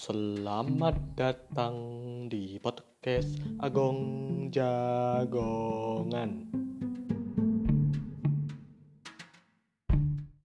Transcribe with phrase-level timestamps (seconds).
[0.00, 1.76] Selamat datang
[2.24, 6.48] di podcast Agong Jagongan.